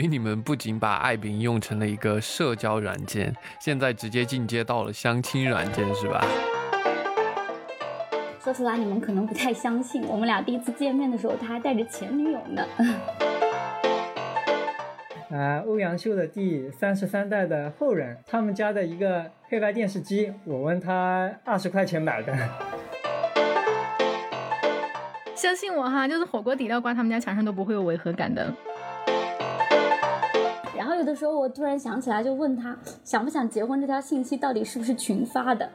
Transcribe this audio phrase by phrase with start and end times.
[0.00, 6.24] 所以你们不仅把爱饼用成了一个社交软件，现在直接进阶到了相亲软件，是吧？
[8.42, 12.66] 说出来你们可能不太相信，我们俩第一次见面的时候，他还带着前女友呢。
[15.36, 22.34] 啊，欧阳修的第三十三代的后人，他们家的一个黑白电视机，我问他二十块钱买的。
[25.34, 28.50] 相信我哈，就是火锅底料挂他们家墙上都不会有违和感的。
[31.00, 35.72] 有的时候我突然想起来，就问他想不想结婚这条信息到底是不是群发的。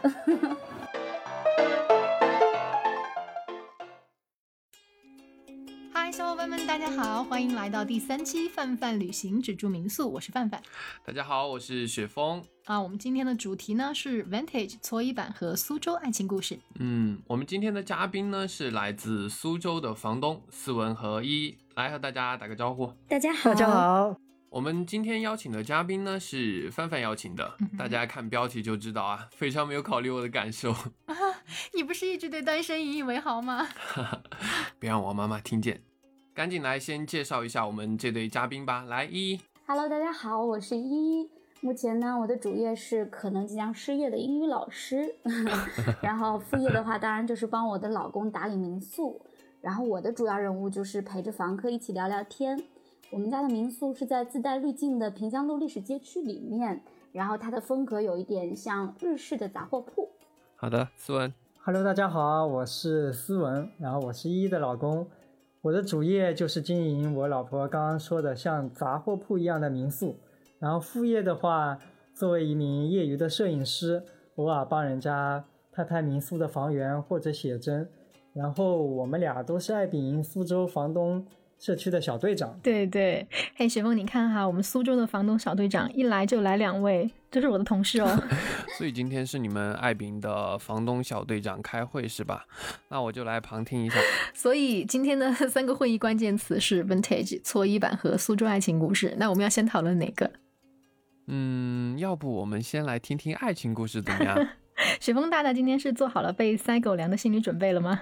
[5.92, 10.62] 嗨，小伙伴们，大家好，欢迎来到第三期范范旅行只住民宿，我是范范。
[11.04, 12.44] 大家好，我是雪峰。
[12.66, 16.60] 啊，我们今天的主题呢是 Vintage 搓衣板和苏州爱情故事。
[16.80, 22.94] 嗯，我们今天的嘉宾呢是来自苏州的房东思文和依依，来和大家打个招呼。
[23.10, 24.16] 大家好，大家好。
[24.56, 30.72] 我们今天邀请的嘉宾呢是范范邀请的，大家看标题就知道啊，非常没有考虑我的感受。
[30.72, 31.14] 啊，
[31.76, 33.68] 你不是一直对单身引以为豪吗？
[34.80, 35.82] 别让我妈妈听见。
[36.34, 38.84] 赶紧来先介绍一下我们这对嘉宾吧。
[38.84, 39.42] 来，依依。
[39.68, 41.30] Hello，大家好，我是依依。
[41.60, 45.16] 目前呢，我的主业是可能即将失业的英语老师，
[46.02, 49.22] 然后副业的话，当然就是帮我的老公打理民宿。
[49.60, 52.64] 然后我的主要任务就是陪着房客一起聊聊天。
[53.12, 56.82] 我们家的民宿是在自带滤镜的平江路历史街区里面，
[57.12, 60.10] 然后它的风格有一点像日式的杂货铺。
[60.56, 61.32] 好的，思文。
[61.64, 65.08] Hello，大家好，我是思文，然后我是依依的老公。
[65.62, 70.16] 我的主业就是经营我老婆刚刚说的像杂货铺一样的民宿，
[70.58, 71.78] 然后副业的话，
[72.14, 74.04] 作为一名业余的摄影师，
[74.36, 77.88] 偶尔帮人家拍拍民宿的房源或者写真。
[78.34, 81.26] 然后我们俩都是爱彼迎苏州房东
[81.60, 82.60] 社区的小队长。
[82.62, 88.24] 对对，嘿，雪峰，你看哈，我们苏州的房东小队长一来就来两位，这是我的同事哦。
[88.78, 92.46] 所以今天是你们爱宾的房东小队长开会是吧？
[92.90, 93.98] 那我就来旁听一下。
[94.34, 99.16] 所以今天的三个会议关键词是 vintage 搓衣板和苏州爱情故事。
[99.18, 100.30] 那我们要先讨论哪个？
[101.28, 104.48] 嗯，要不我们先来听听爱情故事怎么样？
[105.00, 108.02] 雪峰大大今天是做好了被塞狗粮的心理准备了吗？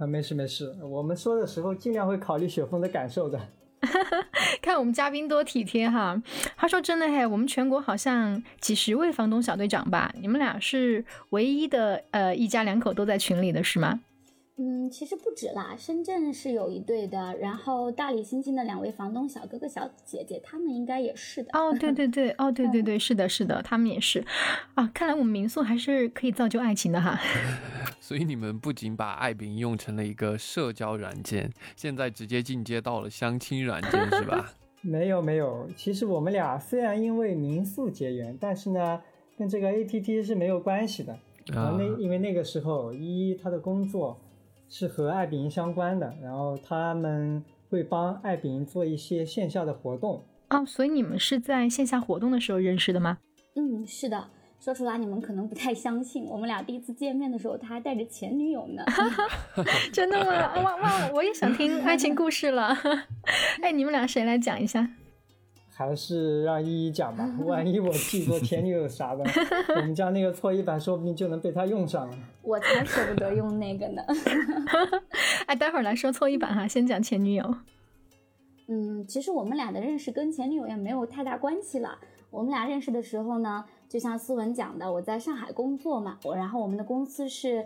[0.00, 3.38] 啊，没事没事，我们说的时候尽量会考虑雪峰的感受的。
[4.62, 6.20] 看我们嘉宾多体贴哈！
[6.56, 10.10] 他说真的嘿，我们全国好像几十位房东小队长吧？
[10.18, 14.00] 你们俩是唯一的呃一家两口都在群里的是吗？
[14.62, 21.48] 嗯，其实不止啦，深圳是有一对的，然后大理、新津的两位房东小哥哥、小姐姐，他们应该也是的。
[21.58, 24.22] 哦，对对对，哦对对 对，是的，是的，他们也是。
[24.74, 27.18] 啊，看来我们民宿还是可以造就爱情的哈。
[28.02, 34.52] 所以你们不仅把爱彼迎用成了一个社交软件，现在直接进阶到了相亲软件，是吧？
[34.82, 39.00] 没有没有，其实我们俩虽然因为民宿结缘，但是呢，
[39.38, 41.14] 跟这个 A P P 是没有关系的。
[41.54, 44.20] 啊，那因为那个时候依依她的工作。
[44.70, 53.18] 是和爱彼迎相关的，然后他们会帮爱彼迎做一些线下的活动哦，所以你们是在线下活动的时候认识的吗？
[53.56, 54.28] 嗯，是的。
[54.60, 58.84] 说出来你们可能不太相信，我们俩第一次见面的时候，他还带着前女友呢。
[59.90, 60.62] 真的吗？
[60.62, 62.76] 哇哇，我也想听爱情故事了。
[63.62, 64.86] 哎，你们俩谁来讲一下？
[65.80, 69.24] 还是让依依讲吧， 万一我记过前女友啥的，
[69.76, 72.14] 我们家那个搓衣板说不定就能被他用上了。
[72.42, 74.02] 我才舍不得用那个呢。
[75.48, 77.54] 哎，待会儿来说搓衣板哈，先讲前女友。
[78.68, 81.98] 嗯，其实我们俩的认识跟前女友也没有太大关系了。
[82.30, 87.64] 我们俩认识的时候呢，就像思文讲的，我在上海工作嘛，我然后我们的公司是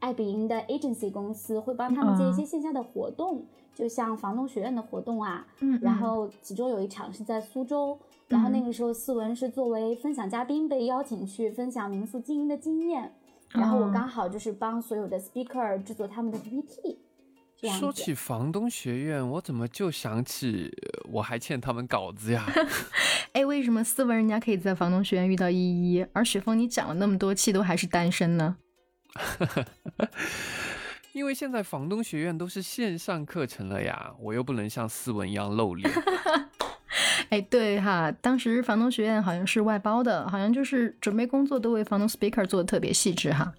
[0.00, 3.46] 爱彼迎的 agency 公司，会帮他们接一些线下的活动。
[3.78, 7.96] 就像房东学院的活动啊，嗯，然后其中有一场是在苏州，
[8.26, 13.14] 然后那个时候思文是作为分享嘉宾被邀请去分享民宿经营的经验，
[13.50, 16.98] 然后我刚好就是帮所有的 speaker 制作他们的 PPT。
[17.78, 20.68] 说起房东学院，我怎么就想起
[21.12, 22.44] 我还欠他们稿子呀？
[23.32, 28.56] 哎，为什么思文人家可以在房东学院遇到依依，而雪峰你讲了那么多期都还是单身呢？
[31.18, 35.90] 因为现在房东学院都是线上课程了呀，我又不能像思文一样露脸。
[37.28, 43.52] 哎，对哈，当时房东学院好像是外包的，好像就是准备工作都为房东 speaker 做的特别细致哈。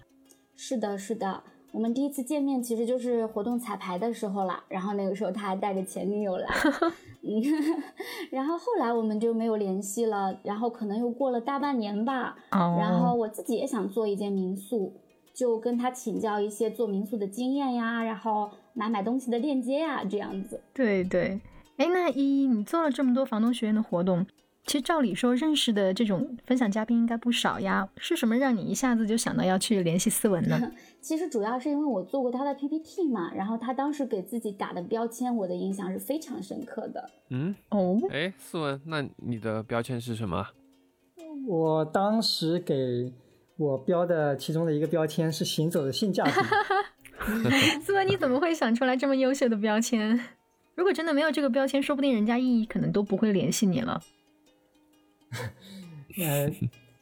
[0.56, 6.48] 是的，是的，我们第一次见面其实就是活动彩排的时候啦，然后那个时候他还带着前女友来，
[7.22, 7.42] 嗯，
[8.32, 14.98] 然后后来我们就没有联系了，然后可能又过了大半年吧，然后我自己也想做一间民宿。
[15.32, 20.60] 就跟他请教一些做民宿的经验呀，然后买买东西的链接呀，这样子。
[20.74, 21.40] 对对，
[21.76, 24.26] 哎，那依依，你做了这么多房东学院的活动，
[24.64, 27.88] 其实照理说认识的这种分享嘉宾应该不少呀。
[27.96, 30.72] 是什么让你一下子就想到要去联系思文呢？
[31.00, 37.10] 其实主要是因为我做过他的 PPT 嘛，然后他当时给自己打的标签，我的印象是非常深刻的。
[37.30, 40.46] 嗯，哦，哎，思文，那你的标签是什么？
[41.46, 43.10] 我当时给
[43.60, 46.30] 我标的其中的一个标签是行走的性价比。
[47.84, 50.18] 思文，你怎么会想出来这么优秀的标签？
[50.74, 54.02] 如果真的没有这个标签，说不定人家意义可能都不会联系你了。
[56.16, 56.50] 呃，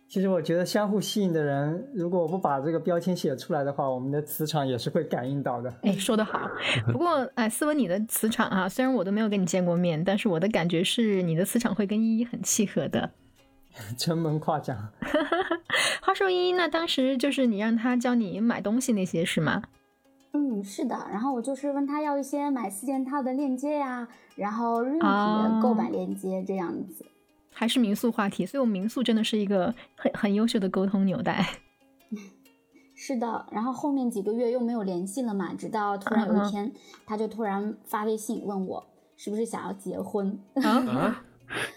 [0.09, 5.73] 其实我觉得相互吸引的人，如果我不把这个标签写出来的话，我们的磁场也是会感应到的。
[5.83, 6.51] 哎，说得好。
[6.93, 13.09] 不过，哎，思文，你的磁场啊，虽然我都没有跟你见过面，但是我的感觉是你的磁场会跟依依很契合的。
[13.97, 14.93] 承蒙夸奖。
[16.09, 19.63] 话说依依，那当时就是你让他教你买东西那些是吗？
[20.33, 27.05] 嗯，是的，然后我就是问他要一些买四件套的链接呀，然后日用品的购买链接这样子，
[27.53, 31.47] 还是民宿话题，所以我们民宿真的是一个很很优秀的沟通纽带。
[32.97, 36.73] 是的，然后后面几个月又没有联系了嘛，直到突然有一天，
[37.05, 38.83] 他就突然发微信问我
[39.19, 41.23] 是不是想要结婚啊？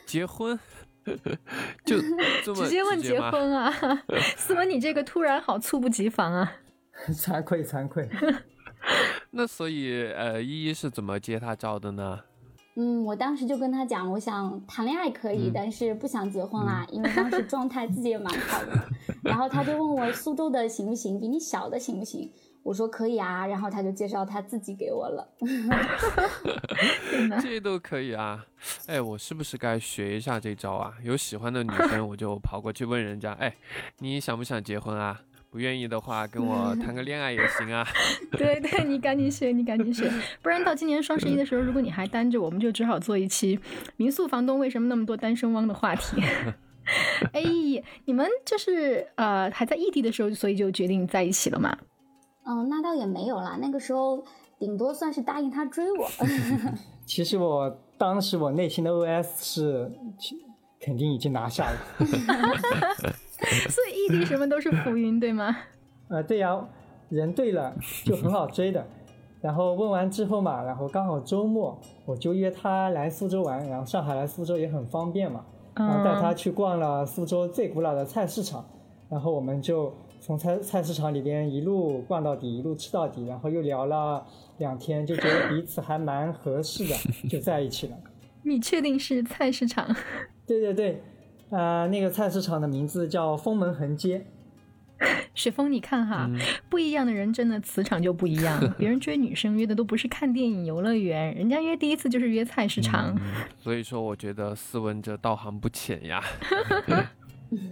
[0.06, 0.57] 结婚？
[1.86, 2.00] 就
[2.44, 3.74] 这么直接问结婚啊？
[4.38, 6.53] 思文，你这个突然好猝不及防啊！
[7.09, 8.09] 惭 愧惭愧。
[9.31, 12.19] 那所以呃，依依是怎么接他招的呢？
[12.75, 18.71] 嗯，我当时就跟他讲，我想谈恋爱可以，但是不想结婚啦，因为当时状态自己也蛮好的。
[19.24, 22.31] 然后他就问我苏州的行不行，比你小的行不行？
[22.63, 23.46] 我说可以啊。
[23.48, 25.28] 然后他就介绍他自己给我了。
[27.42, 28.46] 这都可以啊！
[28.88, 30.94] 哎，我是不是该学一下这招啊？
[31.04, 33.54] 有喜欢的女生，我就跑过去问人家，哎，
[34.00, 35.22] 你想不想结婚啊？
[35.50, 37.86] 不愿意的话，跟我 谈个恋爱也行啊。
[38.31, 40.10] 对对，你赶紧学，你赶紧学，
[40.42, 43.60] 不然到今年双十一的时候，如果你还单着，我们就只好做一期
[43.98, 46.22] 民宿房东为什么那么多单身汪的话题。
[47.34, 47.44] 哎，
[48.06, 51.78] 你们就是呃还在异地的时候，所以就决定在一起了吗？
[52.43, 54.23] 嗯，那倒也没有啦，那个时候
[54.57, 56.07] 顶多算是答应他追我。
[57.05, 59.91] 其实我当时我内心的 OS 是，
[60.79, 61.77] 肯定已经拿下了。
[63.69, 65.55] 所以异地什么都是浮云，对吗？
[66.09, 66.67] 呃，对呀，
[67.09, 67.73] 人对了
[68.05, 68.85] 就很好追的。
[69.41, 73.67] 然后问完之后嘛，然后刚好周末，我就约他来苏州玩。
[73.67, 75.43] 然后上海来苏州也很方便嘛，
[75.75, 78.63] 然后带他去逛了苏州最古老的菜市场。
[79.09, 79.91] 然后我们就
[80.21, 83.25] 从菜菜市场里边一路逛到底，一路吃到底。
[83.25, 84.23] 然后又聊了
[84.59, 86.95] 两天，就觉得彼此还蛮合适的，
[87.27, 87.97] 就在一起了。
[88.44, 89.94] 你确定是菜市场？
[90.45, 91.01] 对 对对。
[91.50, 94.25] 啊，那个菜市场的名字叫封门横街。
[95.33, 96.29] 雪峰，你看哈，
[96.69, 98.75] 不一样的人真的磁场就不一样。
[98.77, 103.19] 别人追女生约的都不是看电影、游乐园，人家约第一次就是约菜市场。
[103.57, 106.24] 所以说，我觉得斯文这道行不浅呀。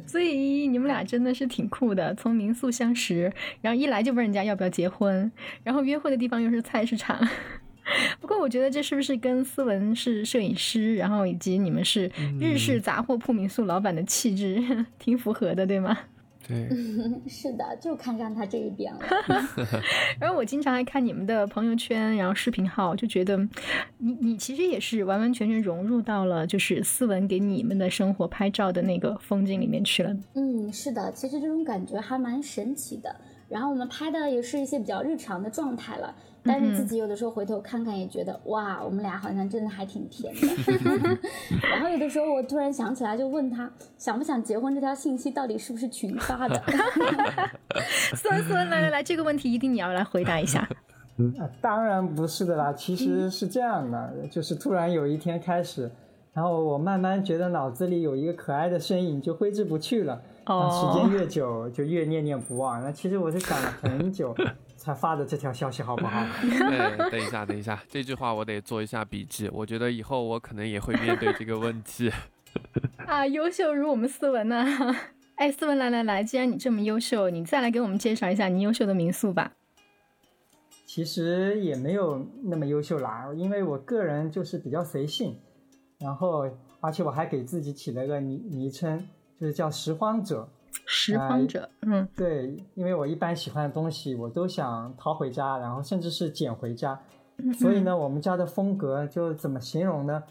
[0.06, 3.32] 所以你们俩真的是挺酷的，从民宿相识，
[3.62, 5.32] 然后一来就问人家要不要结婚，
[5.64, 7.20] 然后约会的地方又是菜市场。
[8.22, 15.98] 不过我觉得这是不是跟思文是摄影师，然后以及你们是日式杂货铺民宿老板的气质 挺符合的，对吗？
[16.50, 16.68] 对，
[17.30, 19.00] 是的，就看上他这一点了。
[20.20, 23.38] 然后我经常还看你们的朋友圈，然后视频号，就觉得
[24.00, 30.12] 你你其实也是完完全全融入到了就是思文给你们的生活拍照的那个风景里面去了。
[30.34, 33.16] 嗯，是的，其实这种感觉还蛮神奇的。
[33.48, 36.16] 然后我们拍的也是一些比较日常的状态了。
[36.44, 41.18] 但是自己有的时候回头看看，也觉得哇，我们俩好像真的还挺甜的。
[41.70, 46.56] 然后有的时候我突然想起来，就问他想不想结婚这条信息到底是不是群发的？
[48.16, 50.68] 思文，思文，来来来，这个问题一定你要来回答一下。
[51.18, 55.92] 嗯，当然不是的啦，其实是这样的，就是突然有一天开始，
[56.32, 60.22] 然后我慢慢觉得脑子里有一个可爱的身影就挥之不去了。
[60.46, 60.94] 哦。
[60.94, 62.82] 时间越久就越念念不忘。
[62.82, 64.34] 那其实我是想了很久。
[64.80, 66.26] 才发的这条消息好不好？
[66.42, 69.50] 对，等一下，等一下，这句话我得做一下笔记。
[69.52, 72.10] 我觉得以后我可能也会面对这个问题。
[73.06, 74.66] 啊，优秀如我们思文呢？
[75.36, 79.54] 哎，思文，来来来，既然你这么优秀，你再来给我们介绍一下你优秀的民宿吧。
[80.86, 85.38] 其实也没有那么优秀啦，因为我个人就是比较随性，
[86.00, 89.08] 然后而且我还给自己起了个昵昵称，
[89.40, 90.50] 就是叫拾荒者。
[90.86, 97.00] 拾荒者，嗯，对，因为我一般喜欢的东西，我都想淘回家，然后甚至是捡回家，
[97.60, 100.24] 所以呢，我们家的风格就怎么形容呢？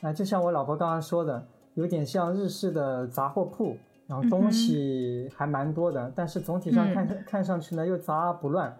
[0.00, 8.76] 啊，就像我老婆刚刚说的，有点像日式的杂货铺，然后东西还蛮多的，但是总体上看看上去呢又杂不乱，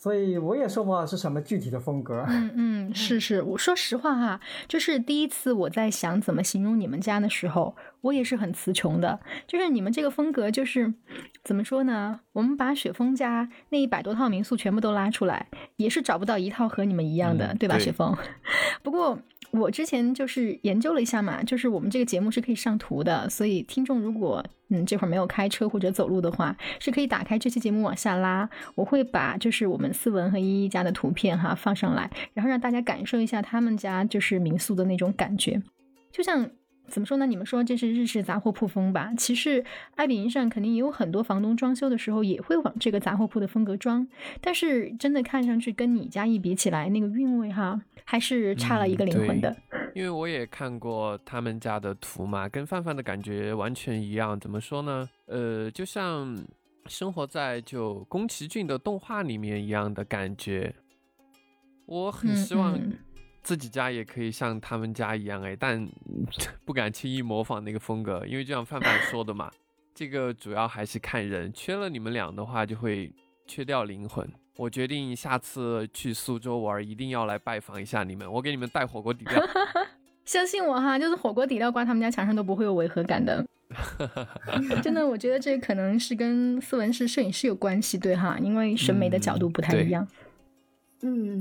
[0.00, 2.24] 所以我也说不好是什么具体的风格。
[2.28, 9.18] 嗯嗯， 是是，我说实话哈，就是第一次我在想怎么形容你们家的时候，我也是很词穷的。
[9.48, 10.94] 就是你们这个风格，就是
[11.42, 12.20] 怎么说呢？
[12.32, 17.76] 我们把雪峰家那一百多套民宿全部都拉出来，也是找不到一套和你们一样的，对吧？
[17.76, 18.16] 雪峰。
[18.84, 19.18] 不过。
[19.50, 35.62] 我之前就是研究了一下嘛，就是我们这个节目是可以上图的，所以听众如果嗯这会儿没有开车或者走路的话，是可以打开这期节目往下拉，我会把就是我们思文和依依家的图片哈放上来，然后让大家感受一下他们家就是民宿的那种感觉，
[36.12, 36.50] 就像。
[36.88, 37.26] 怎么说呢？
[37.26, 39.12] 你们说这是日式杂货铺风吧？
[39.16, 39.64] 其实
[39.94, 44.06] 爱彼迎上肯定也有很多房东装修的时候也会往这个杂货铺的风格装，
[44.40, 49.54] 但是真的看上去跟你家一比起来，那个韵味哈还是差了一个灵魂的。
[49.94, 54.38] 因为我也看过他们家的图嘛，跟范范的感觉完全一样。
[54.38, 55.08] 怎么说呢？
[55.26, 56.36] 呃，就像
[56.86, 60.74] 生活在就宫崎骏的动画里面一样的感觉。
[61.86, 62.78] 我很希望。
[63.48, 65.88] 自己家也可以像他们家一样哎，但
[66.66, 69.50] 不敢轻易模仿那个风格，因为就像范范说的嘛，
[69.94, 73.10] 这个主要还是看人，缺了你们俩的话就会
[73.46, 74.30] 缺掉灵魂。
[74.58, 79.42] 我决定下次去苏州玩，一定要来拜访一下你们，我给你们带火锅底料。
[80.26, 83.42] 相信我哈，就是火锅底料挂他们家墙上都不会有违和感的。
[84.84, 90.06] 真的，我觉得这可能是跟斯文是摄影师有关系，对哈，因为审美的角度不太一样。
[90.10, 90.27] 嗯，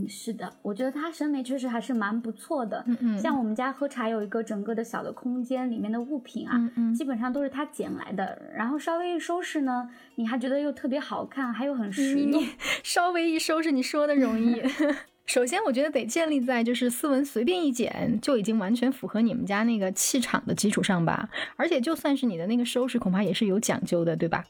[0.08, 2.84] 是的，我觉得他审美确实还是蛮不错的。
[2.86, 8.40] 嗯嗯，像我们家喝茶有一个整个的小的空间，里面的物品啊，基本上都是他捡来的。
[8.54, 12.44] 然后稍微一收拾呢，你还觉得又特别好看，还有很实用。
[12.84, 14.62] 稍微一收拾，你说的容易。
[15.26, 21.28] 首先，我觉得得建立在就是斯文随便一捡就已经完全符合你们家那个气场的基础上吧。
[21.56, 24.46] 而且就算是你的那个收拾，恐怕也是有讲究的，对吧？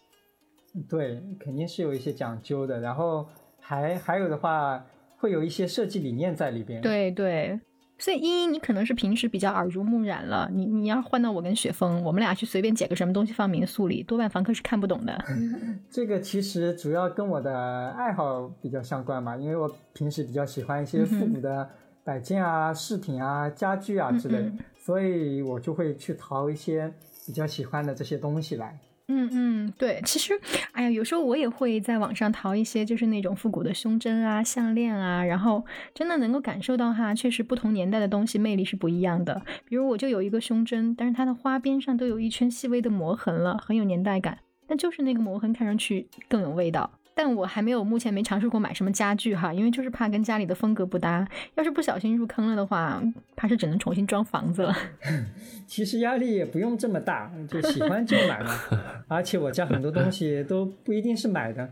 [0.89, 2.81] 对，肯定是有一些讲究的。
[2.81, 3.25] 然后
[3.61, 4.85] 还还有的话。
[5.17, 6.79] 会有一些设计理念在里边。
[6.81, 7.59] 对对，
[7.97, 10.49] 所以茵茵，你可能是平时比较耳濡目染了。
[10.53, 15.17] 你你要换到我跟雪峰，我们俩去随便捡个什么东西放民宿里，多半房客是看不懂的。
[15.89, 21.67] 这个其实主要跟我的爱好比较相关嘛，因为我平时比较喜欢一些复古的
[22.03, 26.93] 摆件啊、饰品啊、家具啊之类的，所以我就会去淘一些
[27.25, 28.77] 比较喜欢的这些东西来。
[29.09, 30.37] 嗯嗯，对，其实，
[30.73, 39.41] 哎呀，有时候我也会在网上淘一些，就是那种复古的胸针啊、项链啊，然后真的能够感受到哈，确实不同年代的东西魅力是不一样的。
[39.63, 46.91] 比如我就有一个胸针，但是它的花边上都有一圈细微的磨痕了，很有年代感，但就是那个磨痕看上去更有味道。
[47.17, 51.27] 但我还没有，目前没尝试过买什么家具哈，因为就是怕跟家里的风格不搭。
[51.55, 53.01] 要是不小心入坑了的话，
[53.35, 54.77] 怕是只能重新装房子了。
[55.65, 58.53] 其实压力也不用这么大，就喜欢就买嘛。
[59.09, 61.67] 而且我家很多东西都不一定是买的，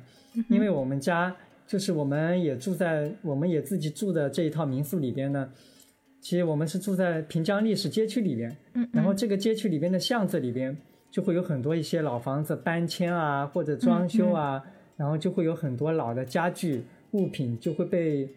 [0.49, 1.35] 因为我们家
[1.67, 5.47] 就是我们也住在，我们也自己住的这一套民宿里边呢。
[6.21, 10.75] 其实我们是住在平江历史街区里边，嗯，然后这个街区里边的巷子里边
[11.11, 14.59] 就会有很多一些老房子搬迁啊，或者装修啊。
[14.97, 18.29] 然后就会有很多老的家具物品就会被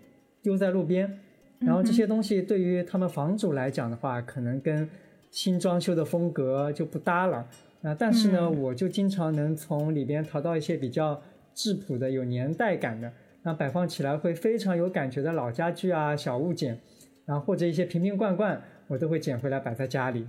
[0.43, 1.19] 丢在路边，
[1.61, 4.89] 然后这些东西对于他们房主来讲的话，可能跟
[5.31, 7.47] 新装修的风格就不搭了。
[7.83, 11.23] 啊，但是呢，我就经常能从里边淘到一些比较
[11.55, 13.13] 质朴的、有年代感的，
[13.43, 16.81] 那摆放起来会非常有感觉的老家具啊、小物件，
[17.25, 20.27] 然后或者一些瓶瓶罐罐，我都会捡回来摆在家里。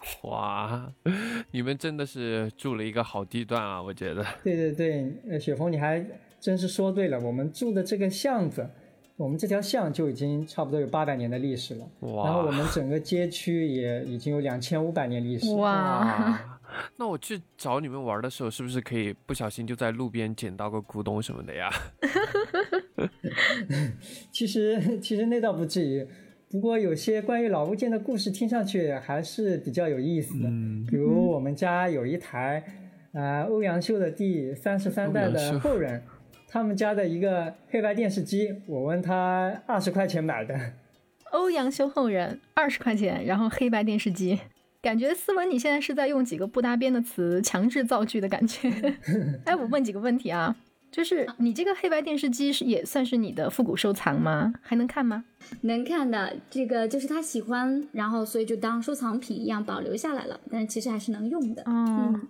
[0.24, 0.90] 哇，
[1.50, 3.82] 你们真的是住了一个好地段啊！
[3.82, 4.24] 我觉得。
[4.42, 6.04] 对对对，呃，雪峰，你还
[6.40, 7.20] 真是说对了。
[7.20, 8.66] 我们住的这个巷子，
[9.16, 11.86] 我们这条巷就已经差不多有八百年的历史了。
[12.00, 12.24] 哇！
[12.24, 15.54] 然后我们整个街区也已经有两千五百年历史。
[15.56, 16.58] 哇！
[16.96, 21.68] 那我去找你们玩的时候，是不是可以不小心就在路边捡到个古董什么的呀？
[24.32, 26.08] 其实，其实那倒不至于。
[26.50, 30.48] 不过有些关于老物件的故事听上去还是比较有意思的，
[30.90, 32.64] 比如我们家有一台，
[33.12, 36.02] 啊欧阳修的第三十三代的后人，
[36.48, 40.58] 他们家的一个黑白电视机，我问他二十块钱买的。
[41.30, 44.40] 欧阳修后人二十块钱，然后黑白电视机，
[44.82, 48.68] 感觉思文你现在是在用几个不搭边的词强制造句的感觉。
[49.46, 50.56] 哎，我问几个问题啊。
[50.90, 54.52] 就是你这个黑白电视机是也算是你的复古收藏吗？
[54.60, 55.24] 还能看吗？
[55.60, 60.40] 能看的，这个就是他喜欢，然后所以就当收藏品一样保留下来了。
[60.50, 61.62] 但是其实还是能用的。
[61.66, 62.20] 哦，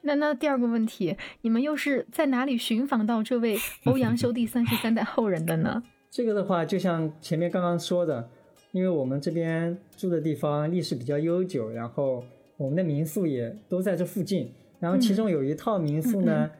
[0.00, 3.56] 那那第二个问题，你们又是在哪里寻访到这位
[3.86, 5.80] 欧阳修第三十三代后人的呢？
[6.10, 8.28] 这个的话，就像前面刚刚说的，
[8.72, 12.24] 因为我们这边住的地方历史比较悠久，然后
[12.56, 16.50] 我们的民宿也都在这附近，然后其中有一套民宿呢。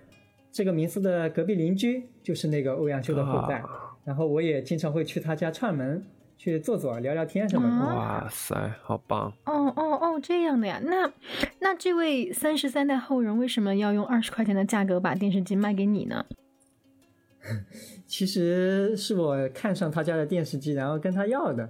[0.53, 3.65] 这个民宿的隔壁邻居就是那个欧阳修的后代，
[4.05, 6.05] 然后我也经常会去他家串门。
[6.39, 7.95] 去坐坐聊聊天什么的。
[7.95, 9.33] 哇塞，好棒！
[9.45, 10.81] 哦哦哦，这样的呀。
[10.83, 11.09] 那
[11.61, 16.27] 那这位三十三代后人为什么要用二十块钱的价格把电视机卖给你呢？
[18.09, 21.69] 其实是我看上他家的电视机，然后跟他要的，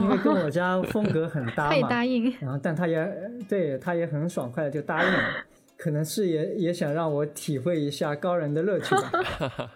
[0.00, 1.70] 因为跟我家风格很搭嘛。
[1.70, 2.32] 他也答应。
[2.38, 3.12] 然后，但他也
[3.48, 5.18] 对他也很爽快的就答应了。
[5.84, 9.70] 可能是也也想让我体会一下高人的乐趣吧。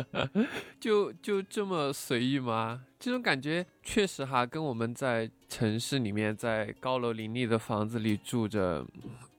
[0.80, 2.84] 就就这么随意吗？
[2.98, 8.86] 这种感觉确实哈，跟我们在城市里面在高楼林立的房子里住着，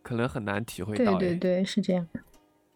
[0.04, 1.18] 可能很难体会到。
[1.18, 2.08] 对对对，是这样。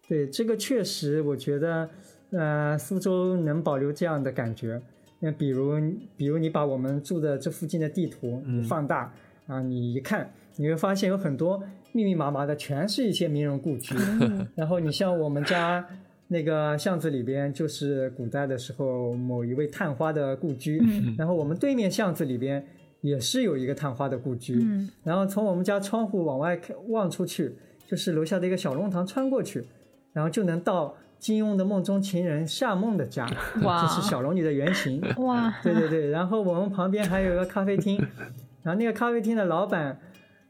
[0.07, 1.87] 对这个确实，我觉得，
[2.31, 4.81] 呃，苏州能保留这样的感觉。
[5.19, 5.79] 那比如，
[6.15, 9.13] 比如你把我们住的这附近的地图你放大
[9.45, 11.61] 啊，你一看，你会发现有很多
[11.97, 13.95] 密密麻麻的，全是一些名人故居。
[14.55, 15.85] 然后你像我们家。
[16.29, 20.77] 那个巷子里边就是古代的时候某一位探花的故居，
[21.17, 22.61] 然后我们对面巷子里边
[22.99, 24.61] 也是有一个探花的故居，
[25.05, 27.55] 然后从我们家窗户往外看望出去，
[27.87, 29.65] 就是楼下的一个小弄堂，穿过去，
[30.11, 33.25] 然后就能到金庸的梦中情人夏梦的家，
[33.55, 35.01] 这是小龙女的原型。
[35.19, 37.97] 哇，对对对，然后我们旁边还有一个咖啡厅，
[38.63, 39.97] 然后那个咖啡厅的老板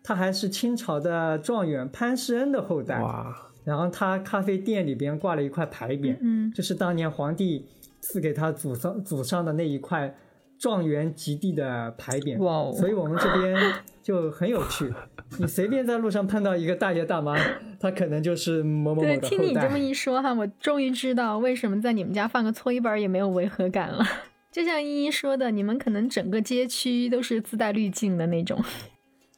[0.07, 3.01] 他还是清朝的状元潘世恩的后代。
[3.01, 3.35] 哇。
[3.65, 7.65] 然后他咖啡店里边挂了一块牌匾，嗯，就是当年皇帝
[7.99, 10.15] 赐给他祖上祖上的那一块
[10.57, 12.37] 状元及第的牌匾。
[12.39, 12.73] 哇哦！
[12.73, 13.53] 所以我们这边
[14.01, 14.89] 就很有趣，
[15.37, 17.37] 你随便在路上碰到一个大爷大妈，
[17.77, 19.27] 他可能就是某某某的后代。
[19.27, 24.01] 对，听你这么一说哈，我终于知道为什么在你们家放个搓衣板也没有违和感了。
[24.49, 28.63] 就像依依说的，你们可能整个街区都是自带滤镜的那种。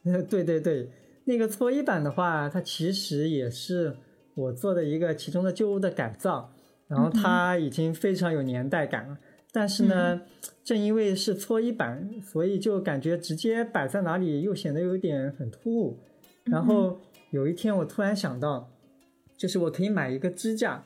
[0.28, 0.90] 对对对，
[1.24, 3.96] 那个搓衣板的话，它其实也是。
[4.36, 6.50] 我做的一个其中的旧物的改造，
[6.86, 9.18] 然后它已经非常有年代感了。
[9.52, 10.22] 但是呢，
[10.64, 15.98] 正因为是搓衣板，所以就感觉直接摆在哪里又显得有点很突兀。
[16.44, 16.98] 然后
[17.32, 18.70] 有一天我突然想到，
[19.36, 20.84] 就是我可以买一个支架，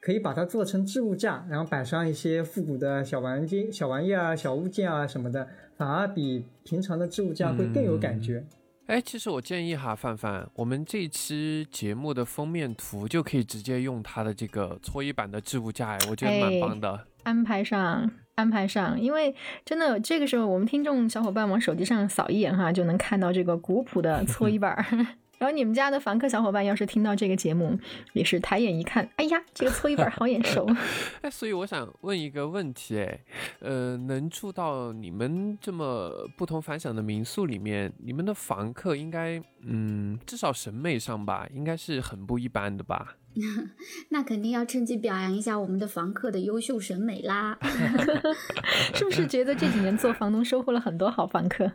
[0.00, 8.44] 可以把它做成置物架，然后摆上一些复古的小玩具、小玩意啊、小物件啊什么的，反而比平常的置物架会更有感觉。
[8.86, 17.06] 哎，其实我建议哈，范范，我们这期节目的封面图就可以直接用它的这个搓衣板的置物架，哎，我觉得蛮棒的。
[17.24, 19.34] 安排上，安排上，因为
[19.64, 25.16] 真的这个时候，我们听众小伙伴往手机上扫一眼哈，就能看到这个古朴的搓衣板。
[25.38, 27.78] 然后你们家的房客小伙伴要是听到这个节目，
[28.12, 30.66] 也是抬眼一看，哎呀，这个搓衣板好眼熟。
[31.22, 33.20] 哎，所以我想问一个问题，哎，
[33.60, 43.16] 呃，能住到你们这么不同凡响的民宿里面，你们的房客应该，嗯，至少审美上吧，应该是很不一般的吧？
[44.08, 47.58] 那肯定要趁机表扬一下我们的房客的优秀审美啦。
[48.94, 51.70] 是不是觉得这几年做房东收获了很多好房客？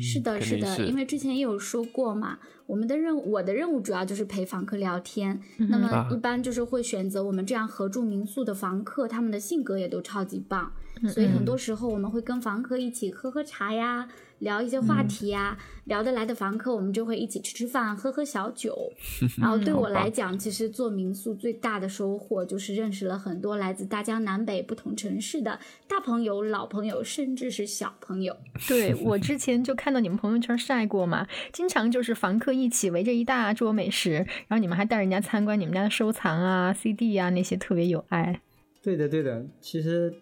[0.00, 5.40] 是的，是的，因为之前也有说过嘛，我们的任务，我的任务主要就是陪房客聊天。
[5.56, 10.72] 那么一般就是会选择我们这样合住民宿的房客，他们的性格也都超级棒，
[11.08, 14.08] 所以很多时候我们会跟房客一起喝喝茶呀。
[14.42, 18.76] 聊一些话题呀，聊得来的房客，我们就会一起吃吃饭，喝喝小酒。
[19.38, 28.36] 然后对我来讲，其实做民宿最大的收获就是认识了很多来自大江南北不同城市的大朋友、老朋友，甚至是小朋友。
[28.66, 34.14] 对我之前就看到你们朋友圈晒过嘛，经常就是房客一起围着一大桌美食，
[34.48, 38.40] 然后你们还带人家参观你们家的收藏啊、CD 啊那些，特别有爱。
[38.82, 39.46] 对的，对的。
[39.60, 40.12] 其实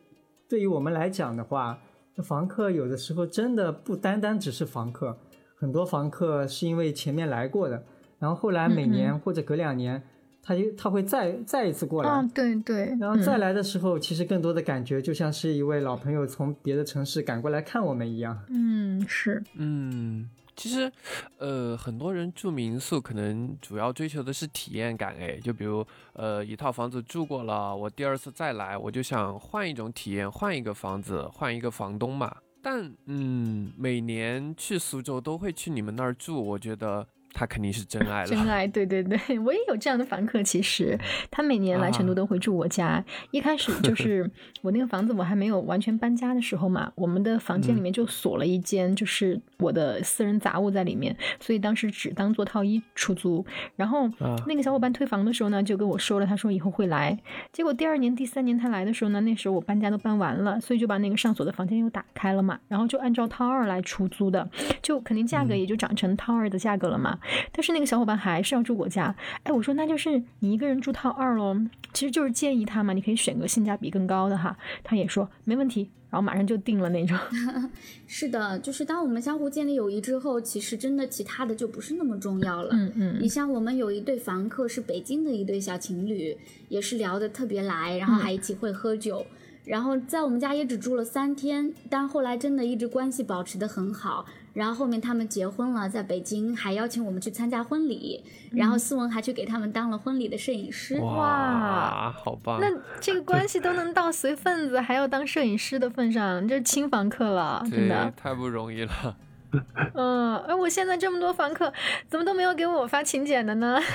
[0.50, 1.78] 对于我们来讲的话。
[2.20, 5.16] 房客有的时候真的不单单只是房客，
[5.54, 7.82] 很多房客是因为前面来过的，
[8.18, 10.02] 然后后来每年或者隔两年，
[10.42, 12.28] 他就他会再再一次过来。
[12.34, 12.94] 对对。
[13.00, 18.38] 然后再来的时候，其实更多的感觉就像是一位老朋友从别的城市赶过来看我们一样。
[18.50, 19.42] 嗯，是。
[19.54, 20.28] 嗯。
[20.60, 20.92] 其实，
[21.38, 32.36] 呃，很多人住民宿可能主要追求的是体验感，哎，就比如，呃，一套房子住过了，我第二次再来，我就想换一种体验，换一个房子，换一个房东嘛。
[32.60, 37.08] 但，嗯，每年去苏州都会去你们那儿住，我觉得。
[37.32, 40.42] 他肯定是真爱了，真爱，对对对， 我也有这样的房客。
[40.42, 40.98] 其实
[41.30, 43.02] 他每年来成都都会住我家。
[43.30, 44.28] 一开始就 是
[44.62, 53.44] 我那个房子我还没有完全搬家的时候嘛，我们的房间里面就锁了一间，就是我的私人杂物在里面，所以当时只当做套一出租。
[53.76, 54.08] 然后
[54.46, 57.16] 那个小伙伴退房的时候呢，就跟我说了，他说以后会来。
[57.52, 64.48] 结果第二年、第三年他来的时候呢，那时候我搬家都搬完了，所以就把那个上锁的房间又打开了嘛，然后就按照套二来出租的，
[64.82, 67.18] 就肯定价格也就涨成套二的价格了嘛。
[67.52, 69.14] 但是那个小伙伴还是要住我家。
[69.42, 71.56] 哎，我说那就是你一个人住套二喽，
[71.92, 74.56] 其实就是建议他嘛，你可以选个性价比更高的哈。
[74.82, 75.90] 他也说没问题。
[76.10, 77.16] 然后马上就定了那种，
[78.04, 82.70] 是的，就是当我们相互建立友谊之后，其实真的其他的就不是那么重要了。
[82.72, 83.18] 嗯嗯。
[83.20, 86.36] 你像我们有一对房客是北京的一对小情侣，
[86.68, 89.24] 也是聊得特别来，然后还一起会喝酒，
[89.64, 94.26] 然后在我们家也只住了三天，但后来真的一直关系保持得很好。
[94.52, 100.98] 然后后面他们结婚了，在北京还邀请我们去参加婚礼，然后思文还去给他们当了婚礼的摄影师。
[101.00, 102.58] 哇，好棒！
[102.60, 102.66] 那
[103.00, 109.16] 这个关系都能到随份子还要当摄影师的份上，这是亲房客了，真的太不容易了。
[109.94, 111.72] 嗯，哎，我现在这么多房客，
[112.08, 113.78] 怎么都没有给我发请柬的呢？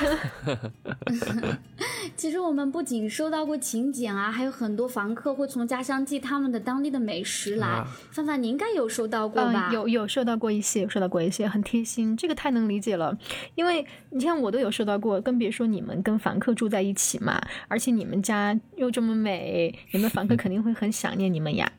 [2.15, 7.83] 其实我们不仅收到过请柬啊，还有很多房客会从家乡寄他们的当地的美食来。
[8.11, 9.69] 范范，你应该有收到过吧？
[9.73, 13.17] 有有收到过一些，有收到过一些，很贴心，这个太能理解了。
[13.55, 21.71] 因为你像我都有收到过，更别说你们跟房客住在一起嘛，而且你们家又这么美，你们房客 肯定会很想念你们呀。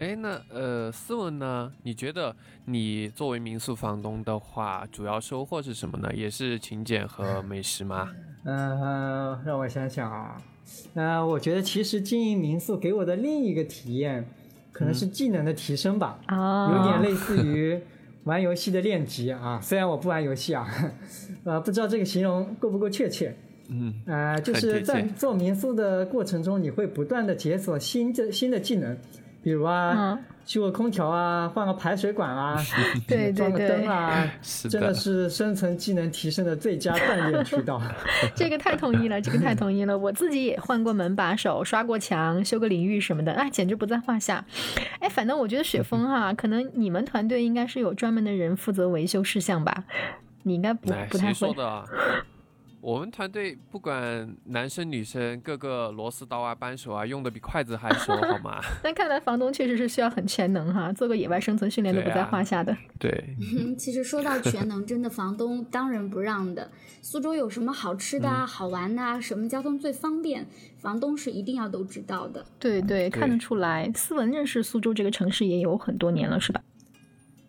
[0.00, 1.70] 哎，那呃，思文呢？
[1.82, 2.34] 你觉得
[2.64, 6.10] 你作为民宿房东的话，主要收获是什么呢？
[6.14, 8.10] 也是勤俭和美食吗？
[8.44, 10.40] 嗯， 让我想想啊，
[10.94, 14.26] 呃，我觉得其实经营民宿给我的另一个体验，
[14.72, 16.18] 可能是技能的提升吧。
[16.28, 17.78] 啊，有点类似于
[18.24, 19.60] 玩游戏的练级啊。
[19.62, 20.66] 虽然我不玩游戏啊，
[21.44, 23.36] 呃，不知道这个形容够不够确切。
[23.68, 28.96] 嗯，呃，就是在做民宿的过程中，你会不断的解锁新的新的技能。
[29.42, 32.56] 比如啊，修个空调啊，换个排水管啊，
[33.34, 34.30] 装个灯啊，
[34.68, 37.80] 真的是生存技能提升的最佳锻炼渠道。
[38.34, 39.96] 这个太统一了， 这个太统一了。
[39.96, 44.44] 我自己也换过门把手，刷过墙，修个淋浴什么的，哎，简直不在话下。
[44.98, 49.84] 哎，反正我觉得雪峰哈，可能你们团队应该是有专门的人负责维修事项吧？
[50.42, 51.54] 你应该不不太会。
[52.82, 58.58] 我们团队不管男生女生，各个螺丝刀啊、扳手啊，用的比筷子还熟，好吗？
[58.82, 62.74] 那看来房东确实是需要很全能哈，做个野外生存训练都不在话下的。
[62.98, 63.36] 对，
[63.76, 66.70] 其实说到全能，真的房东当仁不让的。
[67.02, 70.46] 苏州有什么好吃的、啊、好玩的，啊，什么交通最方便，
[70.78, 72.44] 房东是一定要都知道的。
[72.58, 76.62] 对对，看得出来，思文认识苏州这个城市也有很多年了，是吧？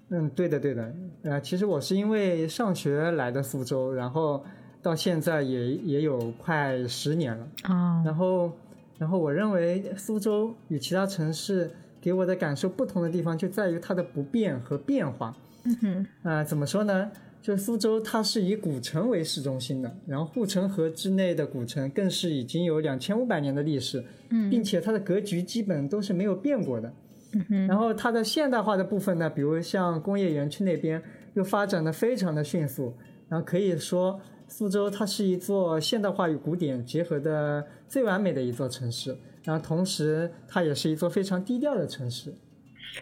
[0.09, 0.93] 嗯，对的对的。
[1.23, 4.43] 呃，其实我是因为上学来的苏州，然后。
[4.81, 8.51] 到现在也也有快十年了啊，然后，
[8.97, 11.69] 然后我认为苏州与其他城市
[12.01, 15.35] 给我的感受不同的地方就在于它的不变和变化。
[15.65, 17.11] 嗯哼，啊，怎么说呢？
[17.43, 26.91] 就苏州它是以古城为市中心的，然后护城河之内的古城更是已经有两千五百年的历史，嗯，并且它的格局基本都是没有变过的。
[27.33, 30.99] 嗯哼，然后它的现代化的部分呢，比如像工业园区那边
[31.35, 32.95] 又发展的非常的迅速，
[33.29, 34.19] 然后可以说。
[34.51, 42.35] 苏州它是一座现代化与古典结合的最完美的一座城市，然后同时它也是一座非常低调的城市。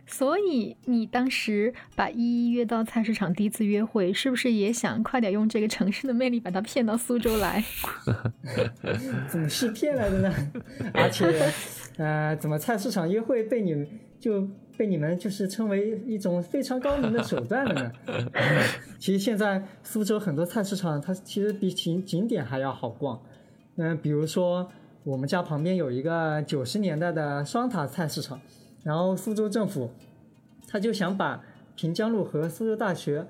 [0.05, 7.63] 所以你当时把依依约到菜市场第一次约会，是不是也想快点用这个城市的魅力把她骗到苏州来？
[9.27, 10.31] 怎么是骗来的呢？
[10.93, 11.51] 而且，
[11.97, 13.87] 呃，怎么菜市场约会被你
[14.19, 14.47] 就？
[14.79, 17.91] 被你们就是称为一种非常高明的手段了呢。
[18.97, 23.21] 其实现在苏州很多菜市场，它其实比景景点还要好逛。
[23.75, 24.71] 嗯，比如说
[25.03, 28.39] 我们家旁边有一个九十年代的双塔菜市场，
[28.85, 29.91] 然后苏州政府
[30.65, 31.43] 他就想把
[31.75, 33.25] 平江路和苏州大学，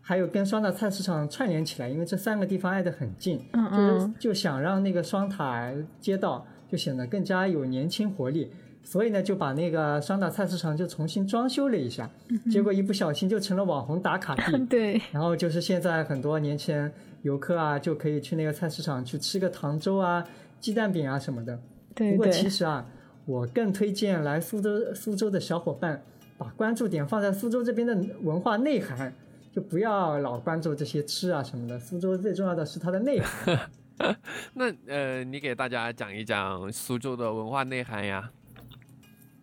[0.00, 8.52] 还有跟双塔菜市场串联起来，因为这三个地方挨得很近，就是就想让那个双塔街道就显得更加有年轻活力。
[8.82, 12.08] 所以呢，就把那个双塔菜市场就重新装修了一下，
[12.50, 14.58] 结果一不小心就成了网红打卡地。
[14.66, 15.00] 对。
[15.12, 16.90] 然后就是现在很多年轻人
[17.22, 20.26] 游客啊，就可以去那个菜市场去吃个糖粥啊、
[20.58, 21.58] 鸡蛋饼啊什么的。
[21.94, 22.12] 对。
[22.12, 22.86] 不过其实啊，
[23.26, 26.02] 我更推荐来苏州苏州的小伙伴，
[26.38, 29.12] 把关注点放在苏州这边的文化内涵，
[29.52, 31.78] 就不要老关注这些吃啊什么的。
[31.78, 33.70] 苏州最重要的是它的内涵。
[34.54, 38.30] 那呃，你给大家讲一讲苏州的文化内涵呀？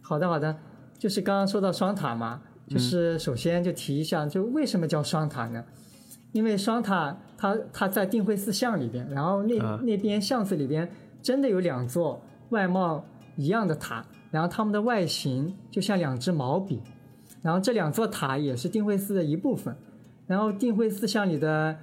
[0.08, 0.56] 好的，好的，
[1.00, 2.39] 就是刚刚说到双塔嘛，
[2.70, 5.65] 就是首先就提一下，就为什么叫双塔呢？
[6.32, 10.88] 因为双塔它它在定慧寺巷里边，然后那那边巷子里边
[11.24, 13.04] 真的有两座外貌
[13.36, 16.84] 一样的塔，然后它们的外形就像两支毛笔，
[17.41, 19.76] 然后这两座塔也是定慧寺的一部分，
[20.28, 21.76] 然后定慧寺巷里的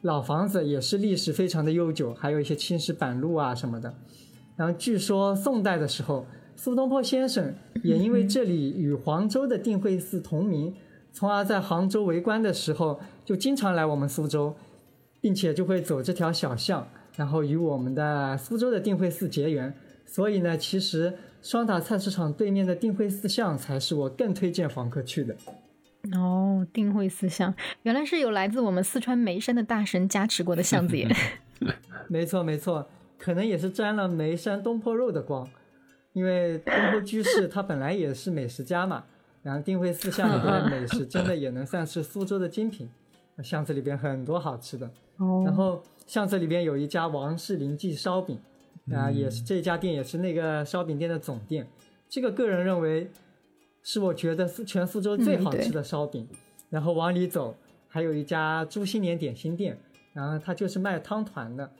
[0.00, 3.92] 老房子也是历史非常的悠久，还有一些青石板路啊什么的，
[4.56, 6.24] 然后据说宋代的时候。
[6.62, 10.74] 苏东坡先生也因为这里与黄州的定慧寺同名，
[11.10, 14.54] 从而在杭州为官的时候就经常来我们苏州，
[15.22, 19.74] 并且就会走这条小巷，然后与我们的苏州的定慧寺结缘。
[20.04, 25.34] 所以呢，其实双塔菜市场对面的定慧寺巷才是我更推荐访客去的。
[26.14, 31.08] 哦，定慧寺巷原来是有来自我们四川眉山的大神加持过的巷子耶。
[32.08, 35.48] 没错没错，可能也是沾了眉山东坡肉的光，
[36.12, 39.04] 因为东坡居士他本来也是美食家嘛。
[39.42, 42.90] 然后定慧寺巷里边的美食真的也能算是苏州的精品，
[43.42, 44.86] 巷子里边很多好吃的。
[45.16, 48.38] 哦，然后巷子里边有一家王氏林记烧饼，
[48.92, 51.66] 啊，也是这家店也是那个烧饼店的总店。
[52.06, 53.10] 这个个人认为
[53.82, 56.28] 是我觉得全苏州最好吃的烧饼。
[56.68, 57.56] 然后往里走，
[57.88, 59.78] 还有一家朱新年点心店，
[60.12, 61.70] 然后它就是卖汤团的，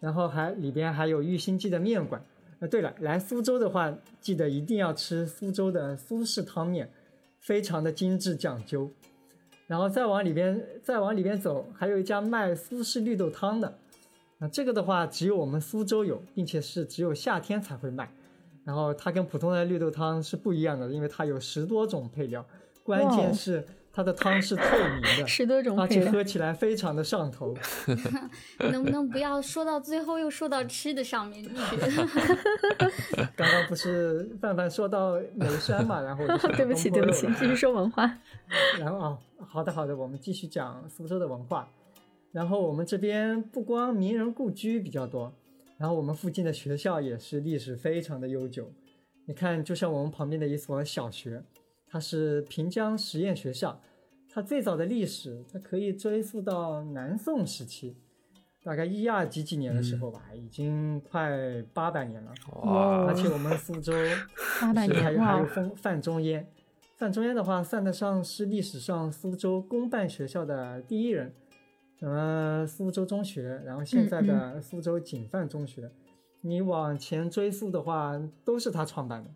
[0.00, 2.22] 然后还里边还有玉兴记的面馆。
[2.60, 6.90] 呃，对了，来苏州的话，记得一定要吃苏州的苏式汤面。
[7.38, 8.90] 非常的精致讲究，
[9.68, 13.78] 然后再往里边再往里边走，还有一家卖苏式绿豆汤的，
[14.38, 18.12] 那这个的话只有我们苏州有，并且是只有夏天才会卖。
[18.64, 22.44] 然后它跟普通的绿豆汤是不一样的，因为它有十多种配料，
[22.82, 23.64] 关键是。
[23.96, 27.56] 它的汤是透明的， 十多种，而且喝起来非常的上头。
[28.70, 31.50] 能不能不要说到最后又说到吃的上面去？
[33.34, 36.26] 刚刚不是范范说到眉山嘛，然后
[36.58, 38.18] 对不起对不起，继续说文化。
[38.78, 41.72] 然后啊，好的好的，我们继续讲苏州的文化。
[42.32, 45.32] 然后我们这边不光名人故居比较多，
[45.78, 48.70] 然后我们附近的学校也是历史非常的悠久。
[49.24, 51.42] 你看，就像我们旁边的一所小学。
[51.88, 53.80] 它是平江实验学校，
[54.36, 57.96] 它最早的历史，它可以追溯到南宋时期，
[58.62, 62.34] 大概一二几几年的时候吧，已经快八百年了。
[62.64, 63.06] 哇！
[63.06, 63.94] 而且我们苏州
[64.60, 66.46] 八百年还有还有范范仲淹，
[66.98, 71.32] 范仲淹的话算得上是历史上苏州公办学校的第一人。
[71.98, 75.90] 什么苏州中学，然后现在的苏州警范中学，
[76.42, 79.30] 你往前追溯的话，都是他创办的。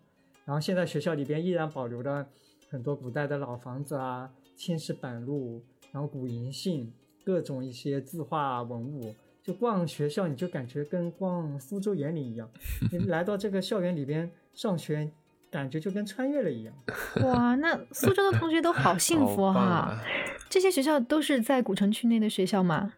[0.45, 2.27] 然后现在学校里边依然保留着。
[2.69, 5.59] 很多古代的老房子啊，青石板路，
[5.91, 6.93] 然后古银杏，
[7.25, 12.47] 各种一些字画文物，就逛学校你就感觉跟逛苏州园林一样。
[12.93, 15.09] 你来到这个校园里边上学，
[15.49, 16.75] 感觉就跟穿越了一样。
[17.23, 19.99] 哇，那苏州的同学都好 幸福哈！
[20.47, 22.93] 这些学校都是在古城区内的学校吗？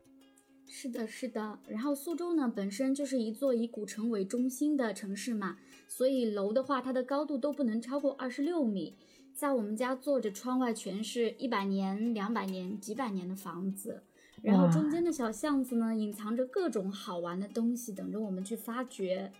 [0.68, 1.60] 是的，是的。
[1.70, 5.56] 然后苏州呢，本身就是一座以古城为中心的城市嘛，
[5.88, 8.98] 所以楼的话，它的高度都不能超过二十六米。
[9.34, 14.04] 在我们家坐着，窗外全是一百年、两百年、几百年的房子，
[14.42, 19.32] 然后中间的小巷子呢，隐藏着各种好玩的东西，等着我们去发掘。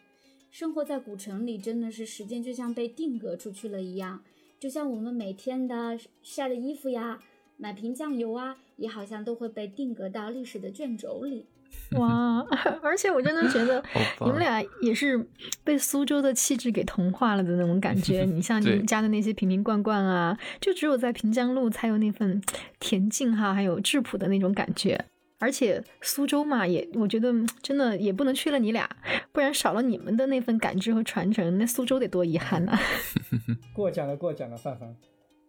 [0.52, 4.24] 生活在古城里，真的是时间就像被定格出去了一样，
[4.60, 7.20] 就像我们每天的晒的衣服呀、
[7.58, 11.46] 买瓶酱油啊，也好像都会被定格到历史的卷轴里。
[12.00, 12.40] 哇，
[12.82, 13.84] 而且我真的觉得
[14.22, 15.28] 你们俩也是
[15.64, 18.24] 被苏州的气质给同化了的那种感觉。
[18.30, 22.42] 你像你们家的那些瓶瓶罐罐啊，就只有在平江路才有那份
[22.80, 25.06] 恬静哈，还有质朴的那种感觉。
[25.40, 27.32] 而且苏州嘛，也我觉得
[27.62, 28.90] 真的也不能缺了你俩，
[29.34, 32.80] 不然少了你们的那份感知和传承，那苏州得多遗憾呐！
[33.76, 34.96] 过奖了，过奖了，范范。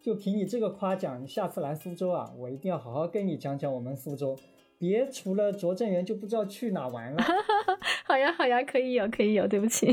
[0.03, 4.37] 就凭你这个夸奖，你下次来苏州啊，我一定要好好跟你讲讲我们苏州。
[4.85, 7.23] 别除了拙政园就不知道去哪玩了。
[8.05, 9.87] 好呀好呀，可以有可以有，对不起。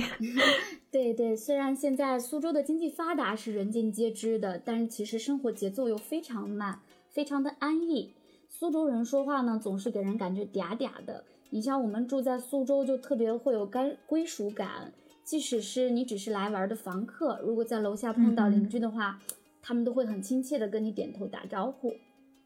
[0.93, 8.13] 对对，虽然现在苏州的经济发达是人尽皆知的，但是其实生活节奏又非常慢，非常的安逸。
[8.49, 11.25] 苏州人说话呢，总是给人感觉嗲嗲的。
[11.49, 14.93] 你像我们住在苏州，就特别会有该归属感。
[15.25, 19.19] 即使是你只是来玩的房客，如果在楼下碰到邻居的话，
[19.63, 21.95] 他们都会很亲切的跟你点头打招呼。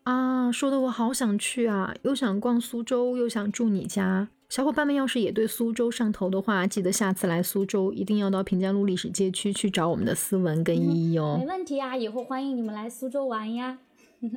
[0.06, 4.28] 啊，说的我好想去啊，又想逛苏州，又想住你家。
[4.48, 11.36] 小伙伴们要是也对苏州上头的话，记得下次来苏州一定要到平江路历史街区去找我们的思文跟依依哦。
[11.40, 13.78] 没问题啊，以后欢迎你们来苏州玩呀。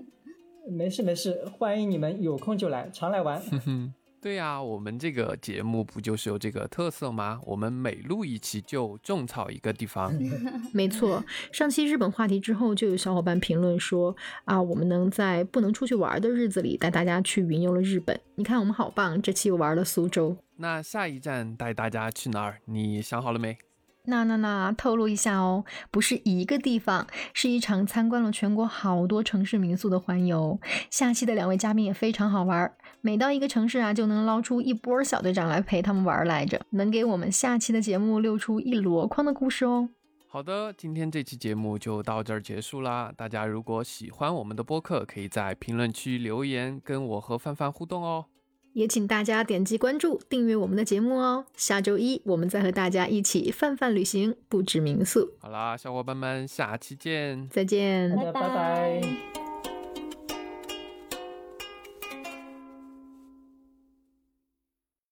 [0.68, 3.40] 没事没事，欢迎你们有空就来，常来玩。
[4.22, 7.40] 对呀，我们这个节目不就是有这个特色吗？
[7.46, 10.14] 我们每录一期就种草一个地方。
[10.74, 18.20] 没错，上期日本话题之后，就有小伙伴评论说啊，我们能在不能出去玩的日子里带大家去云游了日本。
[18.36, 20.36] 你看我们好棒，这期又玩了苏州。
[20.58, 22.60] 那下一站带大家去哪儿？
[22.66, 23.58] 你想好了没？
[24.10, 30.60] 那那那，透露一下哦，不是一个地方，是一场参观了全国好多城市民宿的环游。
[30.90, 39.90] 下期的两位嘉宾也非常好玩，每到一个城市啊，就能捞出一波小队长来陪他们玩来着，能给我们下期的节目溜出一箩筐的故事哦。
[40.28, 43.12] 好的，今天这期节目就到这儿结束啦。
[43.16, 48.26] 大家如果喜欢我们的播客，可以在评论区留言跟我和范范互动哦。
[48.74, 51.46] 也请大家点击关注、订阅我们的节目哦。
[51.56, 55.34] 下周一我们再和大家一起泛泛旅行，布置民宿。
[55.40, 57.48] 好啦，小伙伴们，下期见。
[57.50, 59.39] 再见，拜拜。